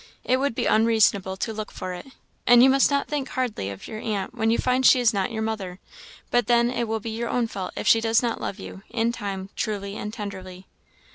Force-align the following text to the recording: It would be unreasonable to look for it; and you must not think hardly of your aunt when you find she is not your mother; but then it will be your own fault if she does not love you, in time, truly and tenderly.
It 0.23 0.37
would 0.37 0.55
be 0.55 0.65
unreasonable 0.65 1.37
to 1.37 1.53
look 1.53 1.71
for 1.71 1.93
it; 1.93 2.07
and 2.47 2.63
you 2.63 2.71
must 2.71 2.89
not 2.89 3.07
think 3.07 3.29
hardly 3.29 3.69
of 3.69 3.87
your 3.87 3.99
aunt 3.99 4.33
when 4.33 4.49
you 4.49 4.57
find 4.57 4.83
she 4.83 4.99
is 4.99 5.13
not 5.13 5.31
your 5.31 5.43
mother; 5.43 5.77
but 6.31 6.47
then 6.47 6.71
it 6.71 6.87
will 6.87 6.99
be 6.99 7.11
your 7.11 7.29
own 7.29 7.45
fault 7.45 7.71
if 7.75 7.85
she 7.87 8.01
does 8.01 8.23
not 8.23 8.41
love 8.41 8.57
you, 8.57 8.81
in 8.89 9.11
time, 9.11 9.49
truly 9.55 9.95
and 9.95 10.11
tenderly. 10.11 10.65